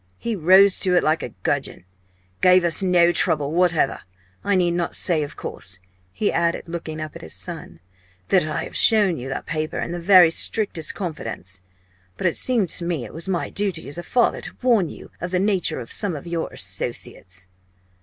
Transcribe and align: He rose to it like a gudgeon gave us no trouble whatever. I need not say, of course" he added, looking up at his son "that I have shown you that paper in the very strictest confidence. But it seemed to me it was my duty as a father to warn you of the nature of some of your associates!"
He 0.17 0.35
rose 0.35 0.79
to 0.79 0.95
it 0.95 1.03
like 1.03 1.21
a 1.21 1.29
gudgeon 1.43 1.85
gave 2.41 2.63
us 2.63 2.81
no 2.81 3.11
trouble 3.11 3.51
whatever. 3.53 3.99
I 4.43 4.55
need 4.55 4.71
not 4.71 4.95
say, 4.95 5.21
of 5.21 5.35
course" 5.37 5.79
he 6.11 6.31
added, 6.31 6.67
looking 6.67 6.99
up 6.99 7.15
at 7.15 7.21
his 7.21 7.35
son 7.35 7.79
"that 8.29 8.47
I 8.47 8.63
have 8.63 8.75
shown 8.75 9.17
you 9.17 9.29
that 9.29 9.45
paper 9.45 9.79
in 9.79 9.91
the 9.91 9.99
very 9.99 10.31
strictest 10.31 10.95
confidence. 10.95 11.61
But 12.17 12.25
it 12.25 12.35
seemed 12.35 12.69
to 12.69 12.83
me 12.83 13.05
it 13.05 13.13
was 13.13 13.27
my 13.29 13.51
duty 13.51 13.87
as 13.87 13.99
a 13.99 14.01
father 14.01 14.41
to 14.41 14.57
warn 14.63 14.89
you 14.89 15.11
of 15.21 15.29
the 15.29 15.39
nature 15.39 15.79
of 15.79 15.93
some 15.93 16.15
of 16.15 16.25
your 16.25 16.51
associates!" 16.51 17.45